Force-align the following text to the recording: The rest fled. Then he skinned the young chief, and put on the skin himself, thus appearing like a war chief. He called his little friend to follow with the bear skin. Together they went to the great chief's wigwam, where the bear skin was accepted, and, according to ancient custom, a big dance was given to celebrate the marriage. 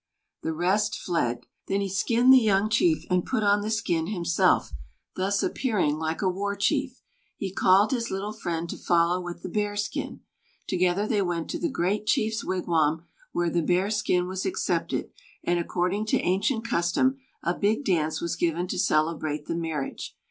The 0.41 0.51
rest 0.51 0.97
fled. 0.97 1.45
Then 1.67 1.79
he 1.79 1.87
skinned 1.87 2.33
the 2.33 2.39
young 2.39 2.69
chief, 2.69 3.05
and 3.11 3.23
put 3.23 3.43
on 3.43 3.61
the 3.61 3.69
skin 3.69 4.07
himself, 4.07 4.73
thus 5.15 5.43
appearing 5.43 5.99
like 5.99 6.23
a 6.23 6.27
war 6.27 6.55
chief. 6.55 7.03
He 7.37 7.53
called 7.53 7.91
his 7.91 8.09
little 8.09 8.33
friend 8.33 8.67
to 8.71 8.79
follow 8.79 9.21
with 9.21 9.43
the 9.43 9.47
bear 9.47 9.75
skin. 9.75 10.21
Together 10.65 11.05
they 11.05 11.21
went 11.21 11.51
to 11.51 11.59
the 11.59 11.69
great 11.69 12.07
chief's 12.07 12.43
wigwam, 12.43 13.03
where 13.31 13.51
the 13.51 13.61
bear 13.61 13.91
skin 13.91 14.25
was 14.27 14.43
accepted, 14.43 15.11
and, 15.43 15.59
according 15.59 16.07
to 16.07 16.17
ancient 16.21 16.67
custom, 16.67 17.19
a 17.43 17.53
big 17.53 17.85
dance 17.85 18.19
was 18.21 18.35
given 18.35 18.67
to 18.69 18.79
celebrate 18.79 19.45
the 19.45 19.53
marriage. 19.55 20.17